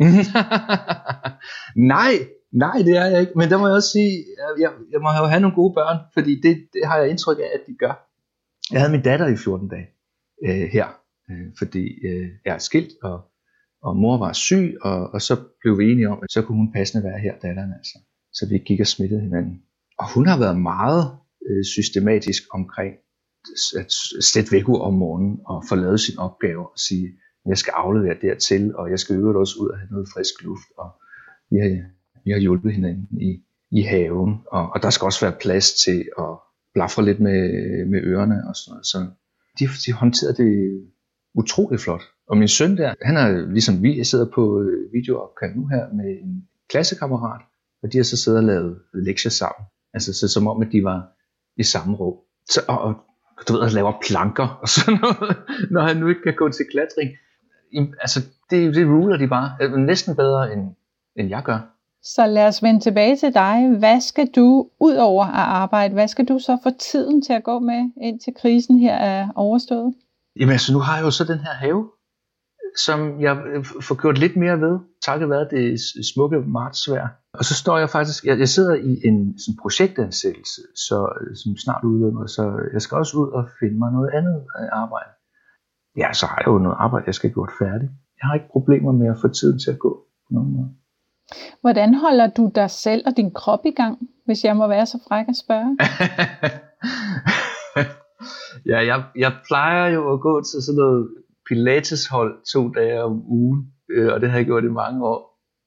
nej, 1.95 2.13
nej, 2.65 2.79
det 2.87 2.97
er 2.97 3.07
jeg 3.07 3.21
ikke. 3.21 3.33
Men 3.37 3.49
der 3.51 3.59
må 3.59 3.67
jeg 3.67 3.77
også 3.77 3.93
sige, 3.99 4.25
jeg, 4.59 4.71
jeg 4.93 5.01
må 5.01 5.09
jo 5.21 5.27
have 5.33 5.41
nogle 5.41 5.57
gode 5.61 5.75
børn, 5.75 5.99
fordi 6.15 6.41
det, 6.41 6.55
det 6.73 6.83
har 6.87 6.97
jeg 6.99 7.11
indtryk 7.11 7.39
af, 7.39 7.51
at 7.55 7.63
de 7.67 7.75
gør. 7.79 7.95
Jeg 8.73 8.81
havde 8.81 8.93
min 8.93 9.03
datter 9.03 9.29
i 9.29 9.37
14 9.37 9.69
dage 9.69 9.89
øh, 10.47 10.69
her, 10.77 10.87
øh, 11.31 11.47
fordi 11.59 11.85
øh, 12.09 12.29
jeg 12.45 12.55
er 12.55 12.59
skilt, 12.59 12.93
og, 13.03 13.17
og 13.83 13.97
mor 13.97 14.19
var 14.19 14.33
syg, 14.33 14.77
og, 14.83 14.99
og 15.15 15.23
så 15.23 15.35
blev 15.61 15.79
vi 15.79 15.93
enige 15.93 16.09
om, 16.09 16.19
at 16.23 16.33
så 16.33 16.43
kunne 16.43 16.59
hun 16.59 16.73
passende 16.73 17.05
være 17.05 17.19
her, 17.19 17.35
datteren 17.43 17.73
altså. 17.79 17.99
Så 18.33 18.47
vi 18.51 18.59
gik 18.59 18.81
og 18.81 18.87
smittede 18.87 19.21
hinanden. 19.21 19.63
Og 19.99 20.15
hun 20.15 20.27
har 20.27 20.39
været 20.39 20.59
meget 20.61 21.05
øh, 21.49 21.65
systematisk 21.65 22.43
omkring 22.55 22.95
at 23.81 23.93
sætte 24.25 24.53
væk 24.53 24.69
om 24.69 24.95
morgenen 24.95 25.41
og 25.47 25.65
få 25.69 25.75
lavet 25.75 26.01
sin 26.01 26.19
opgave 26.19 26.63
og 26.73 26.79
sige, 26.79 27.09
jeg 27.47 27.59
skal 27.59 27.73
aflevere 27.77 28.17
dertil, 28.23 28.77
og 28.77 28.91
jeg 28.91 28.99
skal 28.99 29.17
øvrigt 29.17 29.39
også 29.39 29.55
ud 29.61 29.69
og 29.69 29.79
have 29.79 29.91
noget 29.91 30.09
frisk 30.15 30.35
luft, 30.43 30.69
og 30.79 30.89
vi 31.51 31.57
har, 31.63 31.71
vi 32.25 32.31
har 32.31 32.39
hjulpet 32.39 32.73
hinanden 32.73 33.09
i, 33.21 33.43
i 33.71 33.83
haven, 33.83 34.41
og, 34.47 34.73
og 34.75 34.83
der 34.83 34.91
skal 34.91 35.05
også 35.05 35.27
være 35.27 35.37
plads 35.41 35.73
til 35.73 36.09
at 36.19 36.35
blafre 36.75 37.05
lidt 37.05 37.21
med, 37.21 37.41
med 37.87 38.01
ørerne 38.03 38.49
og 38.49 38.57
sådan 38.57 38.73
noget. 38.73 38.87
Så 38.87 39.07
de, 39.59 39.65
de 39.87 39.93
håndterede 39.93 40.37
det 40.37 40.83
utrolig 41.35 41.81
flot. 41.81 42.03
Og 42.29 42.37
min 42.37 42.49
søn 42.49 42.77
der, 42.77 42.95
han 43.03 43.17
er 43.17 43.51
ligesom 43.53 43.83
vi, 43.83 43.99
jeg 43.99 44.07
sidder 44.07 44.27
på 44.35 44.61
øh, 44.61 44.93
videoopkald 44.93 45.55
nu 45.55 45.67
her 45.67 45.93
med 45.93 46.11
en 46.23 46.49
klassekammerat, 46.71 47.41
og 47.83 47.93
de 47.93 47.99
har 47.99 48.05
så 48.05 48.17
siddet 48.17 48.39
og 48.39 48.45
lavet 48.45 48.79
lektier 48.95 49.31
sammen. 49.31 49.67
Altså 49.95 50.13
så 50.13 50.29
som 50.29 50.47
om, 50.47 50.63
at 50.63 50.69
de 50.73 50.85
var 50.85 51.09
i 51.57 51.63
samme 51.63 51.97
rum. 51.97 52.17
Så, 52.51 52.61
og, 52.69 52.79
og 52.83 52.95
du 53.49 53.53
ved, 53.53 53.63
at 53.63 53.73
laver 53.73 53.93
planker 54.09 54.59
og 54.63 54.69
sådan 54.69 55.01
noget, 55.05 55.37
når 55.71 55.81
han 55.81 55.97
nu 55.97 56.09
ikke 56.09 56.23
kan 56.23 56.35
gå 56.37 56.49
til 56.49 56.67
klatring. 56.71 57.11
Altså, 58.01 58.21
det, 58.51 58.75
det 58.75 58.87
ruler 58.87 59.17
de 59.17 59.29
bare. 59.29 59.57
Øh, 59.61 59.73
næsten 59.73 60.17
bedre, 60.17 60.53
end, 60.53 60.63
end 61.17 61.29
jeg 61.29 61.43
gør. 61.45 61.74
Så 62.05 62.27
lad 62.27 62.47
os 62.49 62.63
vende 62.63 62.81
tilbage 62.81 63.17
til 63.17 63.35
dig. 63.35 63.77
Hvad 63.79 64.01
skal 64.01 64.27
du, 64.37 64.71
ud 64.81 64.97
over 64.97 65.25
at 65.25 65.47
arbejde, 65.63 65.95
hvad 65.95 66.09
skal 66.09 66.29
du 66.29 66.39
så 66.39 66.59
få 66.63 66.71
tiden 66.81 67.23
til 67.23 67.33
at 67.33 67.45
gå 67.45 67.59
med, 67.59 67.91
indtil 68.03 68.35
krisen 68.41 68.79
her 68.79 68.95
er 68.95 69.29
overstået? 69.35 69.95
Jamen 70.39 70.53
altså, 70.53 70.73
nu 70.73 70.79
har 70.79 70.97
jeg 70.97 71.05
jo 71.05 71.11
så 71.11 71.25
den 71.25 71.39
her 71.39 71.55
have, 71.67 71.91
som 72.87 73.21
jeg 73.21 73.35
øh, 73.53 73.65
får 73.65 73.97
gjort 74.03 74.19
lidt 74.19 74.37
mere 74.37 74.61
ved, 74.61 74.79
takket 75.07 75.31
være 75.31 75.47
det 75.51 75.81
smukke 76.13 76.39
martsvær. 76.41 77.07
Og 77.39 77.45
så 77.45 77.55
står 77.55 77.79
jeg 77.79 77.91
faktisk, 77.91 78.25
jeg, 78.25 78.39
jeg 78.39 78.49
sidder 78.49 78.75
i 78.75 78.93
en 79.09 79.39
sådan 79.39 79.59
projektansættelse, 79.63 80.61
så, 80.87 80.99
øh, 81.21 81.37
som 81.41 81.57
snart 81.65 81.85
udløber, 81.85 82.27
så 82.27 82.43
jeg 82.73 82.83
skal 82.83 82.99
også 82.99 83.17
ud 83.21 83.29
og 83.39 83.43
finde 83.61 83.79
mig 83.83 83.91
noget 83.93 84.11
andet 84.19 84.39
øh, 84.59 84.69
arbejde. 84.83 85.11
Ja, 86.03 86.09
så 86.13 86.27
har 86.27 86.39
jeg 86.41 86.47
jo 86.47 86.59
noget 86.59 86.77
arbejde, 86.85 87.07
jeg 87.07 87.15
skal 87.15 87.29
have 87.29 87.35
gjort 87.39 87.53
færdigt. 87.63 87.93
Jeg 88.19 88.25
har 88.29 88.35
ikke 88.35 88.55
problemer 88.57 88.93
med 88.93 89.09
at 89.15 89.19
få 89.23 89.29
tiden 89.29 89.59
til 89.59 89.71
at 89.71 89.79
gå 89.79 89.93
på 90.25 90.31
nogen 90.37 90.53
måde. 90.57 90.71
Hvordan 91.61 91.95
holder 91.95 92.27
du 92.27 92.51
dig 92.55 92.71
selv 92.71 93.03
og 93.07 93.17
din 93.17 93.35
krop 93.35 93.67
i 93.67 93.71
gang, 93.71 93.99
hvis 94.27 94.45
jeg 94.45 94.57
må 94.57 94.69
være 94.69 94.87
så 94.87 94.99
fræk 95.09 95.29
at 95.29 95.37
spørge? 95.37 95.77
ja, 98.71 98.87
jeg, 98.87 99.05
jeg 99.17 99.33
plejer 99.47 99.87
jo 99.87 100.13
at 100.13 100.21
gå 100.21 100.43
til 100.43 100.63
sådan 100.63 100.77
noget 100.77 101.09
pilateshold 101.49 102.45
to 102.53 102.69
dage 102.69 103.03
om 103.03 103.23
ugen, 103.27 103.73
øh, 103.91 104.13
og 104.13 104.21
det 104.21 104.31
har 104.31 104.37
jeg 104.37 104.47
gjort 104.47 104.65
i 104.65 104.79
mange 104.83 105.07
år, 105.07 105.21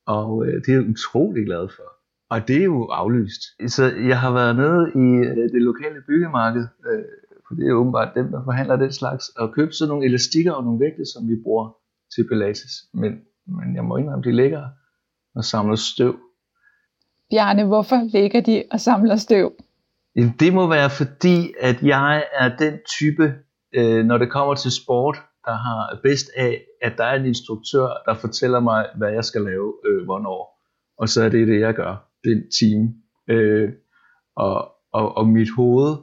og 0.07 0.45
øh, 0.45 0.53
det 0.53 0.69
er 0.69 0.73
jeg 0.73 0.89
utrolig 0.89 1.45
glad 1.45 1.67
for. 1.75 1.97
Og 2.29 2.47
det 2.47 2.57
er 2.57 2.63
jo 2.63 2.85
aflyst. 2.85 3.41
Så 3.67 3.83
jeg 4.11 4.19
har 4.19 4.33
været 4.33 4.55
nede 4.55 4.81
i 5.05 5.07
øh, 5.27 5.49
det 5.53 5.61
lokale 5.61 6.01
byggemarked, 6.07 6.65
øh, 6.89 7.03
for 7.47 7.55
det 7.55 7.67
er 7.67 7.73
åbenbart 7.73 8.15
dem, 8.15 8.31
der 8.31 8.43
forhandler 8.43 8.75
den 8.75 8.91
slags, 8.91 9.29
og 9.29 9.53
købt 9.53 9.75
sådan 9.75 9.89
nogle 9.89 10.05
elastikker 10.05 10.51
og 10.51 10.63
nogle 10.63 10.79
vægte, 10.79 11.05
som 11.13 11.29
vi 11.29 11.35
bruger 11.43 11.67
til 12.15 12.27
pilates. 12.27 12.73
Men, 12.93 13.11
men 13.57 13.75
jeg 13.75 13.83
må 13.85 13.97
indrømme, 13.97 14.23
de 14.23 14.31
ligger 14.31 14.63
og 15.37 15.43
samler 15.45 15.75
støv. 15.75 16.19
Bjarne, 17.29 17.63
hvorfor 17.65 18.09
ligger 18.13 18.41
de 18.41 18.63
og 18.71 18.79
samler 18.79 19.15
støv? 19.15 19.51
Det 20.39 20.53
må 20.53 20.67
være 20.67 20.89
fordi, 20.89 21.53
at 21.59 21.83
jeg 21.83 22.23
er 22.33 22.57
den 22.57 22.73
type, 22.99 23.33
øh, 23.75 24.05
når 24.05 24.17
det 24.17 24.31
kommer 24.31 24.55
til 24.55 24.71
sport, 24.71 25.17
der 25.45 25.55
har 25.65 25.99
bedst 26.03 26.27
af, 26.37 26.61
at 26.81 26.93
der 26.97 27.03
er 27.03 27.19
en 27.19 27.25
instruktør, 27.25 27.87
der 28.05 28.13
fortæller 28.13 28.59
mig, 28.59 28.89
hvad 28.97 29.11
jeg 29.11 29.25
skal 29.25 29.41
lave, 29.41 29.73
øh, 29.85 30.05
hvornår. 30.05 30.41
Og 30.97 31.09
så 31.09 31.23
er 31.23 31.29
det 31.29 31.47
det, 31.47 31.59
jeg 31.59 31.73
gør. 31.73 32.09
Den 32.23 32.43
time. 32.59 32.93
Øh, 33.29 33.69
og, 34.35 34.71
og, 34.93 35.17
og 35.17 35.27
mit 35.27 35.49
hoved, 35.55 35.95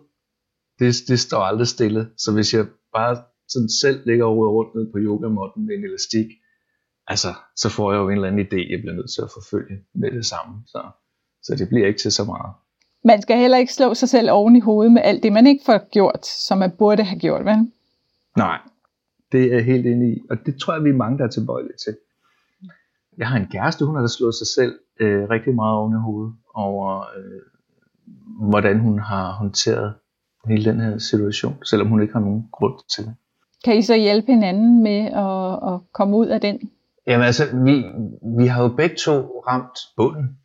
det, 0.78 0.94
det 1.08 1.20
står 1.20 1.40
aldrig 1.40 1.66
stille. 1.66 2.08
Så 2.16 2.32
hvis 2.32 2.54
jeg 2.54 2.66
bare 2.94 3.16
sådan 3.48 3.68
selv 3.68 4.00
ligger 4.06 4.24
og 4.24 4.36
rundt 4.36 4.74
ned 4.74 4.92
på 4.92 4.98
yogamotten 4.98 5.66
med 5.66 5.74
en 5.74 5.84
elastik, 5.84 6.26
altså, 7.06 7.28
så 7.56 7.68
får 7.68 7.92
jeg 7.92 7.98
jo 7.98 8.08
en 8.08 8.14
eller 8.14 8.28
anden 8.28 8.46
idé, 8.46 8.72
jeg 8.72 8.80
bliver 8.80 8.94
nødt 8.94 9.10
til 9.10 9.22
at 9.22 9.30
forfølge 9.30 9.78
med 9.94 10.10
det 10.10 10.26
samme. 10.26 10.54
Så, 10.66 10.82
så 11.42 11.54
det 11.54 11.68
bliver 11.68 11.86
ikke 11.86 12.00
til 12.00 12.12
så 12.12 12.24
meget. 12.24 12.54
Man 13.04 13.22
skal 13.22 13.38
heller 13.38 13.58
ikke 13.58 13.72
slå 13.72 13.94
sig 13.94 14.08
selv 14.08 14.30
oven 14.30 14.56
i 14.56 14.60
hovedet 14.60 14.92
med 14.92 15.02
alt 15.04 15.22
det, 15.22 15.32
man 15.32 15.46
ikke 15.46 15.64
får 15.66 15.90
gjort, 15.90 16.26
som 16.26 16.58
man 16.58 16.70
burde 16.70 17.02
have 17.04 17.20
gjort, 17.20 17.44
vel? 17.44 17.72
Nej, 18.36 18.58
det 19.32 19.44
er 19.44 19.54
jeg 19.54 19.64
helt 19.64 19.86
inde 19.86 20.12
i, 20.12 20.22
og 20.30 20.36
det 20.46 20.60
tror 20.60 20.74
jeg, 20.74 20.84
vi 20.84 20.90
er 20.90 20.94
mange, 20.94 21.18
der 21.18 21.24
er 21.24 21.28
tilbøjelige 21.28 21.76
til. 21.84 21.96
Jeg 23.18 23.28
har 23.28 23.36
en 23.36 23.46
kæreste, 23.46 23.84
hun 23.84 23.94
har 23.94 24.02
da 24.02 24.08
slået 24.08 24.34
sig 24.34 24.46
selv 24.46 24.78
øh, 25.00 25.28
rigtig 25.30 25.54
meget 25.54 25.76
oven 25.76 25.92
i 25.92 26.00
hovedet 26.00 26.34
over, 26.54 27.00
øh, 27.00 27.40
hvordan 28.48 28.80
hun 28.80 28.98
har 28.98 29.32
håndteret 29.32 29.94
hele 30.48 30.64
den 30.64 30.80
her 30.80 30.98
situation, 30.98 31.54
selvom 31.64 31.88
hun 31.88 32.02
ikke 32.02 32.12
har 32.12 32.20
nogen 32.20 32.48
grund 32.52 32.74
til 32.94 33.04
det. 33.04 33.14
Kan 33.64 33.78
I 33.78 33.82
så 33.82 33.94
hjælpe 33.96 34.32
hinanden 34.32 34.82
med 34.82 35.00
at, 35.06 35.74
at 35.74 35.80
komme 35.92 36.16
ud 36.16 36.26
af 36.26 36.40
den? 36.40 36.70
Jamen 37.06 37.26
altså, 37.26 37.44
vi, 37.64 37.84
vi 38.38 38.46
har 38.46 38.62
jo 38.62 38.68
begge 38.68 38.96
to 38.96 39.44
ramt 39.48 39.78
bunden, 39.96 40.38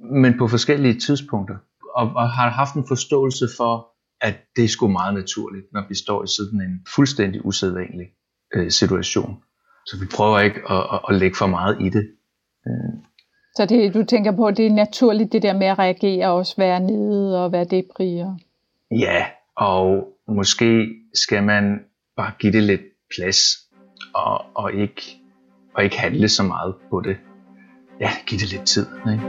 men 0.00 0.38
på 0.38 0.48
forskellige 0.48 1.00
tidspunkter, 1.00 1.56
og, 1.94 2.12
og 2.16 2.30
har 2.30 2.50
haft 2.50 2.74
en 2.74 2.84
forståelse 2.88 3.48
for, 3.56 3.88
at 4.20 4.34
det 4.56 4.64
er 4.64 4.68
sgu 4.68 4.88
meget 4.88 5.14
naturligt, 5.14 5.66
når 5.72 5.84
vi 5.88 5.94
står 5.94 6.24
i 6.24 6.26
sådan 6.26 6.60
en 6.60 6.86
fuldstændig 6.94 7.46
usædvanlig 7.46 8.06
øh, 8.54 8.70
situation. 8.70 9.42
Så 9.86 9.96
vi 10.00 10.06
prøver 10.16 10.40
ikke 10.40 10.60
at, 10.70 10.86
at, 10.92 11.00
at 11.08 11.14
lægge 11.14 11.36
for 11.36 11.46
meget 11.46 11.76
i 11.80 11.88
det. 11.88 12.10
Øh. 12.66 13.02
Så 13.56 13.66
det, 13.66 13.94
du 13.94 14.04
tænker 14.04 14.32
på, 14.36 14.50
det 14.50 14.66
er 14.66 14.70
naturligt 14.70 15.32
det 15.32 15.42
der 15.42 15.52
med 15.52 15.66
at 15.66 15.78
reagere 15.78 16.26
og 16.26 16.34
også 16.34 16.54
være 16.58 16.80
nede 16.80 17.44
og 17.44 17.52
være 17.52 17.64
deprimer? 17.64 18.38
Ja, 18.90 19.26
og 19.56 20.08
måske 20.28 20.88
skal 21.14 21.42
man 21.42 21.80
bare 22.16 22.32
give 22.38 22.52
det 22.52 22.62
lidt 22.62 22.80
plads 23.16 23.38
og, 24.14 24.44
og, 24.54 24.74
ikke, 24.74 25.19
og 25.74 25.84
ikke 25.84 25.98
handle 25.98 26.28
så 26.28 26.42
meget 26.42 26.74
på 26.90 27.00
det. 27.00 27.16
Ja, 28.00 28.10
giv 28.26 28.38
det 28.38 28.52
lidt 28.52 28.66
tid. 28.66 28.86
Ikke? 29.12 29.24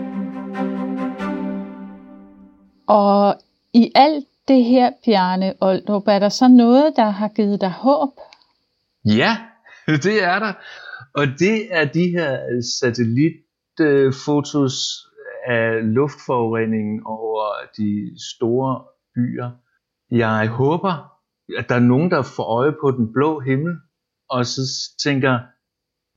Og 2.88 3.36
i 3.74 3.92
alt 3.96 4.26
det 4.48 4.64
her, 4.64 4.92
Bjarne 5.06 5.54
Oldrup, 5.62 6.08
er 6.08 6.20
der 6.20 6.30
så 6.30 6.48
noget, 6.48 6.94
der 6.96 7.10
har 7.10 7.28
givet 7.28 7.62
dig 7.62 7.72
håb? 7.72 8.10
Ja, 9.06 9.38
det 10.06 10.24
er 10.24 10.40
der. 10.40 10.54
Og 11.14 11.28
det 11.40 11.76
er 11.76 11.86
de 11.86 12.10
her 12.10 12.38
satellitfotos 12.80 14.74
af 15.48 15.94
luftforureningen 15.94 17.02
over 17.06 17.46
de 17.78 18.16
store 18.34 18.84
byer. 19.16 19.52
Jeg 20.12 20.48
håber, 20.48 21.12
at 21.58 21.70
der 21.70 21.76
er 21.76 21.80
nogen, 21.80 22.12
der 22.12 22.22
får 22.22 22.44
øje 22.44 22.74
på 22.82 22.92
den 22.92 23.14
blå 23.14 23.40
himmel, 23.40 23.76
og 24.30 24.46
så 24.46 24.62
tænker, 25.04 25.40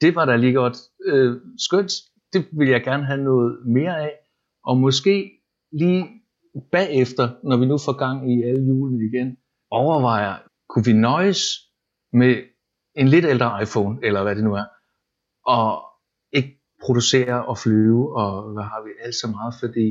det 0.04 0.14
var 0.14 0.24
da 0.24 0.36
lige 0.36 0.52
godt 0.52 0.78
øh, 1.06 1.40
skønt, 1.66 1.92
det 2.32 2.42
vil 2.58 2.68
jeg 2.68 2.82
gerne 2.82 3.04
have 3.04 3.22
noget 3.22 3.66
mere 3.66 4.00
af, 4.00 4.12
og 4.64 4.76
måske 4.76 5.30
lige 5.72 6.02
bagefter, 6.72 7.24
når 7.48 7.56
vi 7.56 7.66
nu 7.66 7.78
får 7.78 7.96
gang 8.04 8.16
i 8.32 8.42
alle 8.42 8.62
julene 8.68 9.04
igen, 9.10 9.36
overvejer, 9.70 10.34
kunne 10.68 10.84
vi 10.84 10.92
nøjes 10.92 11.42
med 12.12 12.34
en 12.94 13.08
lidt 13.08 13.24
ældre 13.24 13.62
iPhone, 13.62 13.98
eller 14.02 14.22
hvad 14.22 14.36
det 14.36 14.44
nu 14.44 14.54
er, 14.54 14.66
og 15.46 15.66
ikke 16.32 16.60
producere 16.84 17.46
og 17.46 17.58
flyve, 17.58 18.16
og 18.16 18.52
hvad 18.52 18.62
har 18.62 18.84
vi 18.86 18.90
alt 19.04 19.14
så 19.14 19.28
meget, 19.36 19.54
fordi 19.60 19.86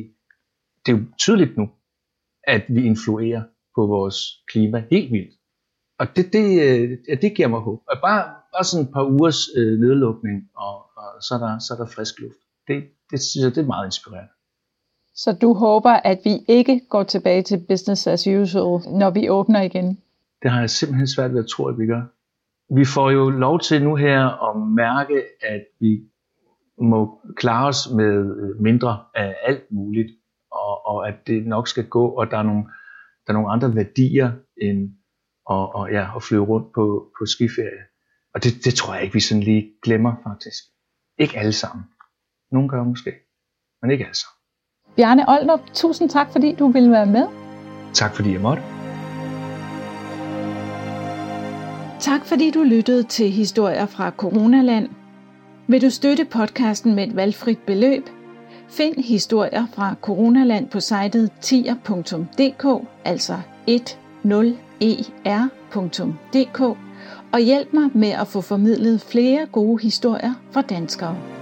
det 0.86 0.94
er 0.94 0.98
jo 0.98 1.04
tydeligt 1.20 1.58
nu, 1.58 1.70
at 2.44 2.64
vi 2.70 2.82
influerer 2.86 3.44
på 3.76 3.82
vores 3.86 4.18
klima 4.48 4.86
helt 4.92 5.12
vildt. 5.12 5.34
Og 6.00 6.08
det, 6.16 6.34
det, 6.34 6.44
ja, 7.10 7.16
det 7.16 7.36
giver 7.36 7.48
mig 7.48 7.60
håb. 7.60 7.82
Og 7.88 7.98
bare, 8.02 8.24
bare 8.54 8.64
sådan 8.64 8.86
et 8.86 8.94
par 8.94 9.04
ugers 9.04 9.40
øh, 9.58 9.80
nedlukning, 9.80 10.50
og, 10.56 10.76
og 10.76 11.10
så, 11.22 11.34
er 11.36 11.40
der, 11.40 11.60
så 11.60 11.74
er 11.74 11.78
der 11.78 11.92
frisk 11.96 12.20
luft. 12.20 12.38
Det, 12.68 12.84
det 13.12 13.22
synes 13.22 13.44
jeg, 13.44 13.56
det 13.56 13.62
er 13.62 13.68
meget 13.68 13.86
inspirerende. 13.86 14.32
Så 15.16 15.38
du 15.42 15.54
håber, 15.54 15.90
at 15.90 16.20
vi 16.24 16.46
ikke 16.48 16.82
går 16.90 17.04
tilbage 17.04 17.42
til 17.42 17.66
business 17.70 18.08
as 18.08 18.28
usual, 18.28 18.82
når 19.00 19.10
vi 19.10 19.30
åbner 19.30 19.62
igen? 19.62 19.98
Det 20.44 20.52
har 20.52 20.60
jeg 20.60 20.70
simpelthen 20.70 21.08
svært 21.08 21.34
ved 21.34 21.40
at 21.40 21.48
tro, 21.48 21.66
at 21.66 21.78
vi 21.78 21.86
gør. 21.86 22.02
Vi 22.76 22.86
får 22.86 23.12
jo 23.12 23.30
lov 23.30 23.60
til 23.60 23.84
nu 23.84 23.96
her 23.96 24.50
at 24.50 24.68
mærke, 24.68 25.24
at 25.42 25.64
vi 25.80 26.02
må 26.82 27.22
klare 27.36 27.68
os 27.68 27.90
med 27.96 28.24
mindre 28.60 29.00
af 29.16 29.36
alt 29.44 29.72
muligt, 29.72 30.12
og, 30.52 30.88
og 30.88 31.08
at 31.08 31.16
det 31.28 31.48
nok 31.48 31.68
skal 31.68 31.88
gå, 31.88 32.08
og 32.08 32.32
der 32.32 32.38
er 32.38 32.44
nogle, 32.44 32.64
der 33.28 33.34
er 33.34 33.34
nogle 33.34 33.52
andre 33.52 33.76
værdier 33.76 34.32
end 34.62 34.90
at, 35.50 35.76
og, 35.76 35.92
ja, 35.92 36.16
at 36.16 36.24
flyve 36.24 36.46
rundt 36.46 36.74
på, 36.76 37.12
på 37.20 37.26
skiferie. 37.26 37.84
Og 38.34 38.44
det, 38.44 38.66
det 38.66 38.74
tror 38.74 38.94
jeg 38.94 39.04
ikke, 39.04 39.14
vi 39.14 39.20
sådan 39.20 39.44
lige 39.44 39.72
glemmer 39.84 40.14
faktisk. 40.28 40.64
Ikke 41.20 41.38
alle 41.38 41.54
sammen. 41.54 41.86
Nogle 42.52 42.70
gør 42.70 42.84
måske, 42.84 43.12
men 43.82 43.92
ikke 43.92 44.04
alle 44.04 44.16
sammen. 44.16 44.40
Bjarne 44.96 45.30
Oldrup, 45.30 45.62
tusind 45.74 46.10
tak, 46.10 46.32
fordi 46.32 46.56
du 46.56 46.68
ville 46.68 46.92
være 46.92 47.06
med. 47.06 47.28
Tak 47.94 48.16
fordi 48.16 48.32
jeg 48.34 48.42
måtte. 48.42 48.64
Tak 52.00 52.26
fordi 52.26 52.52
du 52.52 52.64
lyttede 52.64 53.04
til 53.04 53.32
historier 53.32 53.86
fra 53.86 54.12
Coronaland. 54.12 54.90
Vil 55.68 55.82
du 55.82 55.90
støtte 55.90 56.26
podcasten 56.26 56.96
med 56.96 57.08
et 57.08 57.16
valgfrit 57.16 57.60
beløb? 57.60 58.04
Find 58.70 59.04
historier 59.04 59.66
fra 59.76 59.96
Coronaland 60.02 60.70
på 60.70 60.80
sitet 60.80 61.32
tier.dk, 61.42 62.88
altså 63.06 63.42
er.dk 65.26 66.60
og 67.34 67.40
hjælp 67.40 67.74
mig 67.74 67.90
med 67.94 68.10
at 68.10 68.28
få 68.28 68.42
formidlet 68.42 69.02
flere 69.02 69.46
gode 69.46 69.82
historier 69.82 70.34
fra 70.52 70.62
danskere. 70.62 71.33